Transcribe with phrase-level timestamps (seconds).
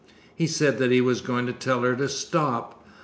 [0.35, 2.83] He said that he was going to tell her to stop.